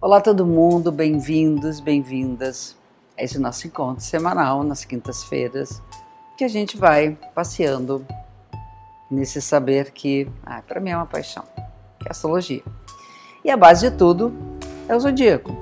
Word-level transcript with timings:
Olá 0.00 0.20
todo 0.20 0.44
mundo, 0.44 0.90
bem-vindos, 0.90 1.78
bem-vindas 1.78 2.76
a 3.16 3.22
esse 3.22 3.38
nosso 3.38 3.66
encontro 3.68 4.02
semanal 4.02 4.64
nas 4.64 4.84
quintas-feiras, 4.84 5.80
que 6.36 6.42
a 6.42 6.48
gente 6.48 6.76
vai 6.76 7.16
passeando 7.32 8.04
nesse 9.08 9.40
saber 9.40 9.92
que, 9.92 10.28
ah, 10.44 10.62
para 10.66 10.80
mim 10.80 10.90
é 10.90 10.96
uma 10.96 11.06
paixão, 11.06 11.44
que 12.00 12.08
é 12.08 12.10
astrologia. 12.10 12.62
E 13.44 13.50
a 13.50 13.56
base 13.56 13.88
de 13.88 13.96
tudo 13.96 14.32
é 14.88 14.96
o 14.96 15.00
zodíaco, 15.00 15.56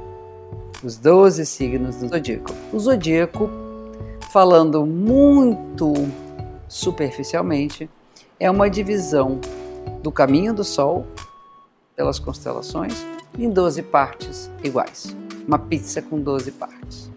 os 0.83 0.97
12 0.97 1.45
signos 1.45 1.97
do 1.97 2.09
zodíaco. 2.09 2.53
O 2.73 2.79
zodíaco, 2.79 3.51
falando 4.31 4.87
muito 4.87 5.93
superficialmente, 6.69 7.89
é 8.41 8.51
uma 8.51 8.71
divisão 8.71 9.41
do 10.03 10.11
caminho 10.11 10.55
do 10.55 10.65
Sol 10.65 11.07
pelas 11.95 12.19
constelações 12.19 13.16
em 13.39 13.51
12 13.51 13.83
partes 13.83 14.51
iguais. 14.63 15.17
Uma 15.47 15.59
pizza 15.59 16.03
com 16.03 16.21
12 16.21 16.53
partes. 16.53 17.11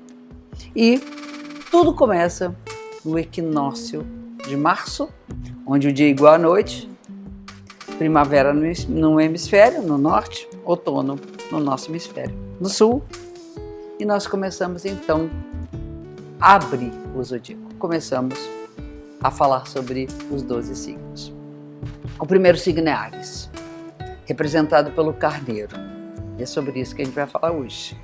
E 0.75 0.99
tudo 1.71 1.93
começa 1.93 2.55
no 3.03 3.17
equinócio 3.17 4.05
de 4.47 4.55
março, 4.55 5.09
onde 5.65 5.87
o 5.87 5.93
dia 5.93 6.07
é 6.07 6.09
igual 6.09 6.35
à 6.35 6.37
noite, 6.37 6.89
primavera 7.97 8.53
no 8.53 9.19
hemisfério, 9.19 9.81
no 9.81 9.97
norte, 9.97 10.47
outono 10.63 11.19
no 11.51 11.59
nosso 11.59 11.91
hemisfério, 11.91 12.35
no 12.59 12.69
sul. 12.69 13.03
E 13.99 14.05
nós 14.05 14.25
começamos 14.25 14.85
então 14.85 15.29
a 16.39 16.55
abrir 16.55 16.91
o 17.15 17.23
zodíaco. 17.23 17.75
Começamos 17.75 18.37
a 19.21 19.29
falar 19.29 19.67
sobre 19.67 20.07
os 20.31 20.41
12 20.41 20.75
signos. 20.75 21.33
O 22.17 22.25
primeiro 22.25 22.57
signo 22.57 22.87
é 22.87 22.91
Ares, 22.91 23.49
representado 24.25 24.91
pelo 24.91 25.13
carneiro. 25.13 25.75
E 26.39 26.43
é 26.43 26.45
sobre 26.45 26.79
isso 26.79 26.95
que 26.95 27.01
a 27.01 27.05
gente 27.05 27.13
vai 27.13 27.27
falar 27.27 27.51
hoje. 27.51 27.99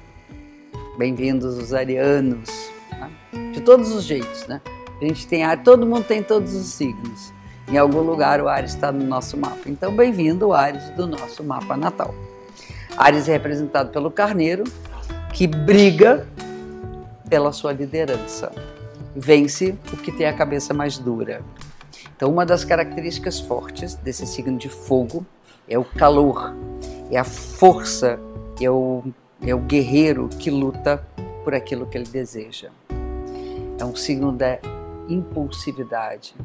Bem-vindos 0.98 1.57
os 1.57 1.73
arianos, 1.73 2.70
né? 2.91 3.10
de 3.54 3.62
todos 3.62 3.93
os 3.93 4.04
jeitos, 4.04 4.46
né? 4.46 4.62
A 5.01 5.05
gente 5.05 5.26
tem 5.26 5.46
todo 5.60 5.85
mundo 5.85 6.04
tem 6.04 6.21
todos 6.21 6.54
os 6.54 6.65
signos. 6.65 7.34
Em 7.65 7.77
algum 7.77 8.01
lugar 8.01 8.41
o 8.41 8.49
Ares 8.49 8.73
está 8.73 8.91
no 8.91 9.05
nosso 9.05 9.37
mapa. 9.37 9.62
Então, 9.68 9.95
bem-vindo 9.95 10.51
Ares 10.51 10.90
do 10.90 11.07
nosso 11.07 11.45
mapa 11.45 11.77
natal. 11.77 12.13
Ares 12.98 13.29
é 13.29 13.32
representado 13.32 13.90
pelo 13.90 14.12
carneiro, 14.12 14.65
que 15.34 15.48
briga 15.48 16.27
pela 17.29 17.54
sua 17.54 17.71
liderança. 17.71 18.51
Vence 19.15 19.77
o 19.93 19.95
que 19.95 20.12
tem 20.12 20.27
a 20.27 20.34
cabeça 20.34 20.73
mais 20.73 20.98
dura. 20.98 21.41
Então, 22.13 22.29
uma 22.29 22.45
das 22.45 22.65
características 22.65 23.40
fortes 23.40 23.95
desse 23.95 24.27
signo 24.27 24.57
de 24.57 24.67
fogo 24.67 25.26
é 25.70 25.79
o 25.79 25.85
calor, 25.85 26.54
é 27.11 27.17
a 27.17 27.23
força, 27.23 28.20
é 28.59 28.70
o, 28.70 29.03
é 29.41 29.53
o 29.53 29.59
guerreiro 29.59 30.27
que 30.27 30.49
luta 30.49 31.05
por 31.43 31.53
aquilo 31.53 31.85
que 31.85 31.98
ele 31.98 32.07
deseja. 32.07 32.70
É 33.79 33.85
um 33.85 33.95
signo 33.95 34.31
da 34.31 34.59
impulsividade. 35.07 36.35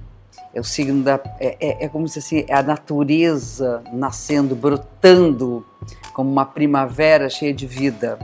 É 0.53 0.61
o 0.61 0.65
signo 0.65 1.03
da. 1.03 1.21
É, 1.39 1.57
é, 1.61 1.85
é 1.85 1.89
como 1.89 2.09
se 2.09 2.19
assim, 2.19 2.45
é 2.47 2.55
a 2.55 2.63
natureza 2.63 3.83
nascendo, 3.93 4.55
brotando 4.55 5.65
como 6.13 6.31
uma 6.31 6.45
primavera 6.45 7.29
cheia 7.29 7.55
de 7.55 7.67
vida. 7.67 8.19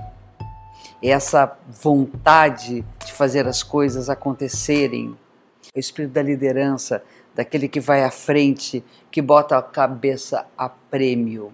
É 1.03 1.11
essa 1.11 1.57
vontade 1.69 2.85
de 3.05 3.13
fazer 3.13 3.47
as 3.47 3.63
coisas 3.63 4.11
acontecerem. 4.11 5.17
É 5.75 5.79
o 5.79 5.81
espírito 5.81 6.13
da 6.13 6.23
liderança, 6.23 7.03
daquele 7.35 7.69
que 7.69 7.81
vai 7.81 8.03
à 8.03 8.11
frente, 8.11 8.85
que 9.11 9.23
bota 9.23 9.57
a 9.57 9.63
cabeça 9.63 10.47
a 10.57 10.69
prêmio. 10.69 11.53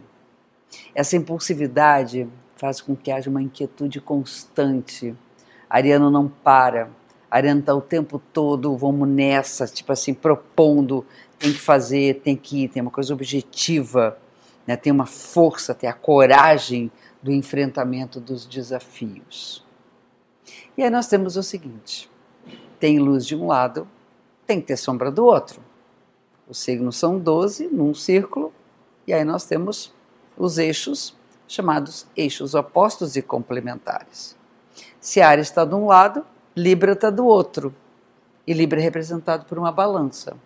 Essa 0.94 1.16
impulsividade 1.16 2.28
faz 2.56 2.80
com 2.80 2.94
que 2.94 3.10
haja 3.10 3.28
uma 3.28 3.42
inquietude 3.42 4.00
constante. 4.00 5.14
Ariano 5.68 6.10
não 6.10 6.28
para. 6.28 6.90
Ariano 7.30 7.60
está 7.60 7.74
o 7.74 7.80
tempo 7.80 8.20
todo, 8.32 8.76
vamos 8.76 9.08
nessa, 9.08 9.66
tipo 9.66 9.90
assim, 9.90 10.12
propondo, 10.12 11.04
tem 11.38 11.52
que 11.52 11.58
fazer, 11.58 12.20
tem 12.20 12.36
que 12.36 12.64
ir, 12.64 12.68
tem 12.68 12.82
uma 12.82 12.90
coisa 12.90 13.12
objetiva, 13.14 14.18
né? 14.66 14.76
tem 14.76 14.92
uma 14.92 15.06
força, 15.06 15.74
tem 15.74 15.88
a 15.88 15.94
coragem 15.94 16.90
do 17.22 17.32
enfrentamento 17.32 18.20
dos 18.20 18.44
desafios. 18.46 19.64
E 20.76 20.82
aí 20.82 20.90
nós 20.90 21.06
temos 21.06 21.36
o 21.36 21.42
seguinte: 21.42 22.10
tem 22.78 22.98
luz 22.98 23.26
de 23.26 23.34
um 23.34 23.46
lado, 23.46 23.88
tem 24.46 24.60
que 24.60 24.66
ter 24.66 24.76
sombra 24.76 25.10
do 25.10 25.24
outro. 25.24 25.60
Os 26.46 26.58
signos 26.58 26.96
são 26.96 27.18
12 27.18 27.68
num 27.68 27.94
círculo, 27.94 28.52
e 29.06 29.12
aí 29.12 29.24
nós 29.24 29.44
temos 29.44 29.92
os 30.44 30.58
eixos 30.58 31.14
chamados 31.46 32.06
eixos 32.16 32.54
opostos 32.54 33.14
e 33.14 33.22
complementares. 33.22 34.36
Se 35.00 35.20
Ares 35.20 35.48
está 35.48 35.64
de 35.64 35.74
um 35.74 35.86
lado, 35.86 36.24
Libra 36.56 36.92
está 36.92 37.10
do 37.10 37.26
outro. 37.26 37.74
E 38.46 38.52
Libra 38.52 38.80
é 38.80 38.82
representado 38.82 39.44
por 39.44 39.58
uma 39.58 39.70
balança. 39.70 40.36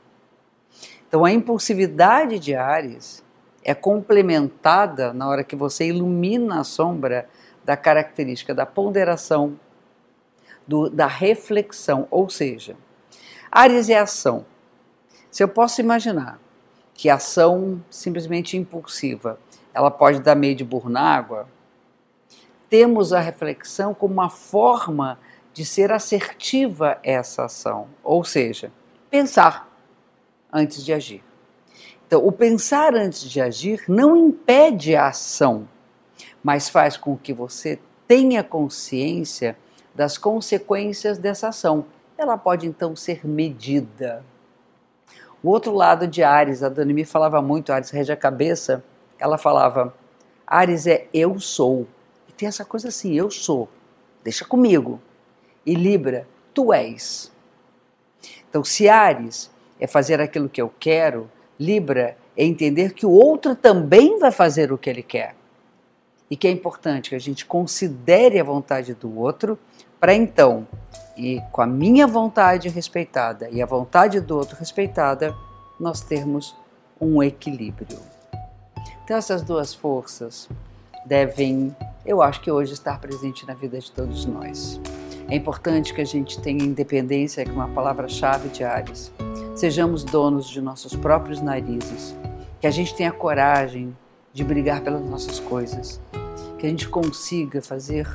Então 1.09 1.25
a 1.25 1.33
impulsividade 1.33 2.39
de 2.39 2.55
Ares 2.55 3.25
é 3.65 3.75
complementada 3.75 5.13
na 5.13 5.29
hora 5.29 5.45
que 5.45 5.57
você 5.57 5.87
ilumina 5.87 6.61
a 6.61 6.65
sombra 6.65 7.29
da 7.65 7.77
característica 7.77 8.55
da 8.55 8.67
ponderação, 8.67 9.59
do, 10.67 10.91
da 10.91 11.07
reflexão, 11.07 12.07
ou 12.11 12.29
seja, 12.29 12.77
Ares 13.51 13.89
é 13.89 13.99
ação. 13.99 14.45
Se 15.31 15.43
eu 15.43 15.49
posso 15.49 15.81
imaginar 15.81 16.39
que 16.93 17.11
ação 17.11 17.83
simplesmente 17.91 18.57
impulsiva 18.57 19.39
ela 19.77 19.91
pode 19.91 20.21
dar 20.21 20.35
meio 20.35 20.55
de 20.55 20.65
burro 20.65 20.89
na 20.89 21.03
água, 21.03 21.47
temos 22.71 23.13
a 23.13 23.21
reflexão 23.21 23.93
como 23.93 24.15
uma 24.15 24.31
forma 24.31 25.19
de 25.53 25.67
ser 25.67 25.93
assertiva 25.93 26.99
essa 27.03 27.45
ação, 27.45 27.87
ou 28.03 28.25
seja, 28.25 28.73
pensar 29.11 29.71
antes 30.51 30.83
de 30.83 30.95
agir. 30.95 31.23
Então, 32.07 32.27
o 32.27 32.33
pensar 32.33 32.95
antes 32.95 33.29
de 33.29 33.39
agir 33.39 33.85
não 33.87 34.17
impede 34.17 34.97
a 34.97 35.09
ação, 35.09 35.69
mas 36.43 36.71
faz 36.71 36.97
com 36.97 37.15
que 37.15 37.35
você 37.35 37.79
tenha 38.09 38.43
consciência 38.43 39.59
das 39.95 40.17
consequências 40.17 41.19
dessa 41.19 41.49
ação. 41.49 41.85
Ela 42.17 42.39
pode 42.39 42.67
então 42.67 42.97
ser 42.97 43.27
medida. 43.27 44.25
O 45.43 45.51
outro 45.51 45.75
lado 45.75 46.07
de 46.07 46.23
Ares, 46.23 46.63
a 46.63 46.71
Dani 46.71 46.95
me 46.95 47.05
falava 47.05 47.43
muito, 47.43 47.73
Ares 47.73 47.91
rege 47.91 48.11
a 48.11 48.17
cabeça, 48.17 48.83
ela 49.19 49.39
falava: 49.39 49.95
Ares 50.47 50.87
é 50.87 51.07
eu 51.13 51.41
sou. 51.41 51.87
E 52.29 52.33
tem 52.33 52.49
essa 52.49 52.65
coisa 52.65 52.89
assim, 52.89 53.15
eu 53.15 53.31
sou. 53.31 53.69
Deixa 54.23 54.45
comigo. 54.45 55.01
E 55.65 55.75
Libra, 55.75 56.27
tu 56.55 56.73
és. 56.73 57.33
Então, 58.49 58.63
se 58.65 58.89
Ares 58.89 59.51
é 59.79 59.87
fazer 59.87 60.21
aquilo 60.21 60.49
que 60.49 60.61
eu 60.61 60.73
quero, 60.79 61.31
Libra 61.59 62.17
é 62.37 62.45
entender 62.45 62.93
que 62.93 63.07
o 63.07 63.11
outro 63.11 63.55
também 63.55 64.19
vai 64.19 64.31
fazer 64.31 64.73
o 64.73 64.79
que 64.79 64.89
ele 64.89 65.03
quer. 65.03 65.35
E 66.31 66.37
que 66.37 66.47
é 66.47 66.51
importante 66.51 67.11
que 67.11 67.17
a 67.17 67.21
gente 67.21 67.47
considere 67.47 68.39
a 68.39 68.45
vontade 68.45 68.95
do 68.95 69.19
outro 69.19 69.59
para 69.99 70.15
então, 70.15 70.67
e 71.17 71.41
com 71.51 71.63
a 71.63 71.67
minha 71.67 72.07
vontade 72.07 72.69
respeitada 72.69 73.49
e 73.51 73.63
a 73.63 73.67
vontade 73.67 74.21
do 74.21 74.37
outro 74.37 74.57
respeitada, 74.57 75.35
nós 75.81 76.01
termos 76.03 76.55
um 77.01 77.23
equilíbrio. 77.23 77.99
Então, 79.07 79.17
essas 79.17 79.41
duas 79.41 79.73
forças 79.73 80.49
devem, 81.05 81.75
eu 82.05 82.21
acho 82.21 82.41
que 82.41 82.51
hoje, 82.51 82.73
estar 82.73 82.99
presente 82.99 83.47
na 83.47 83.55
vida 83.55 83.79
de 83.79 83.93
todos 83.93 84.27
nós. 84.27 84.81
É 85.29 85.37
importante 85.37 85.95
que 85.95 86.01
a 86.01 86.05
gente 86.05 86.41
tenha 86.41 86.65
independência, 86.65 87.45
que 87.45 87.51
é 87.51 87.55
uma 87.55 87.69
palavra-chave 87.69 88.49
de 88.49 88.65
Ares. 88.65 89.13
Sejamos 89.55 90.03
donos 90.03 90.51
de 90.51 90.61
nossos 90.61 90.97
próprios 90.97 91.41
narizes. 91.41 92.17
Que 92.61 92.67
a 92.67 92.71
gente 92.73 92.97
tenha 92.97 93.13
coragem 93.13 93.97
de 94.33 94.43
brigar 94.43 94.81
pelas 94.81 95.03
nossas 95.03 95.39
coisas. 95.39 96.01
Que 96.59 96.67
a 96.67 96.69
gente 96.69 96.89
consiga 96.89 97.63
fazer 97.63 98.09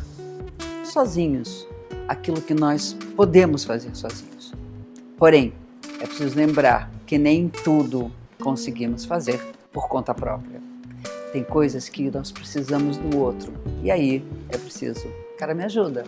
sozinhos 0.84 1.66
aquilo 2.05 2.41
que 2.41 2.53
nós 2.53 2.97
podemos 3.16 3.64
fazer 3.64 3.96
sozinhos. 3.96 4.53
Porém, 5.17 5.53
é 6.02 6.05
preciso 6.05 6.35
lembrar 6.35 6.91
que 7.05 7.17
nem 7.17 7.47
tudo 7.47 8.11
conseguimos 8.44 9.05
fazer 9.05 9.40
por 9.72 9.87
conta 9.87 10.14
própria. 10.14 10.71
Tem 11.31 11.43
coisas 11.43 11.87
que 11.87 12.11
nós 12.11 12.31
precisamos 12.31 12.97
do 12.97 13.17
outro. 13.17 13.53
E 13.81 13.89
aí 13.89 14.25
é 14.49 14.57
preciso, 14.57 15.07
cara, 15.37 15.53
me 15.53 15.63
ajuda. 15.63 16.03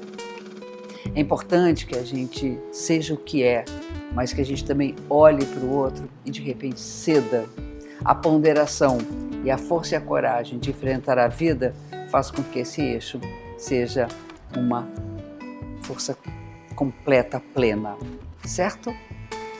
É 1.16 1.20
importante 1.20 1.86
que 1.86 1.96
a 1.96 2.04
gente 2.04 2.60
seja 2.72 3.14
o 3.14 3.18
que 3.18 3.44
é, 3.44 3.64
mas 4.14 4.34
que 4.34 4.42
a 4.42 4.46
gente 4.46 4.66
também 4.66 4.96
olhe 5.10 5.46
para 5.46 5.62
o 5.62 5.72
outro 5.72 6.10
e 6.26 6.32
de 6.32 6.42
repente 6.42 6.80
ceda. 6.80 7.46
A 8.04 8.14
ponderação 8.14 8.98
e 9.46 9.52
a 9.52 9.58
força 9.58 9.96
e 9.96 9.98
a 9.98 10.02
coragem 10.02 10.60
de 10.60 10.72
enfrentar 10.72 11.18
a 11.18 11.28
vida 11.28 11.74
faz 12.10 12.30
com 12.30 12.44
que 12.44 12.60
esse 12.60 12.82
eixo 12.82 13.20
seja 13.58 14.08
uma 14.58 14.88
força 15.84 16.18
completa, 16.76 17.42
plena, 17.54 17.96
certo? 18.46 18.94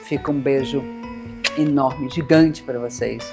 Fica 0.04 0.30
um 0.30 0.40
beijo 0.40 0.82
enorme, 1.56 2.10
gigante 2.10 2.62
para 2.62 2.78
vocês 2.78 3.32